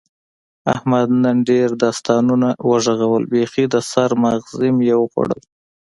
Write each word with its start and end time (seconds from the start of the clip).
احمد 0.73 1.07
نن 1.23 1.37
ډېر 1.49 1.69
داستانونه 1.83 2.49
و 2.67 2.71
غږول، 2.85 3.23
بیخي 3.31 3.65
د 3.73 3.75
سر 3.91 4.11
ماغز 4.21 4.53
مې 4.75 4.83
یې 4.89 4.95
وخوړل. 4.99 5.41